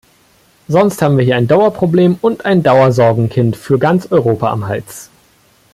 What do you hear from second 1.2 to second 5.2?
hier ein Dauerproblem und ein Dauersorgenkind für ganz Europa am Hals.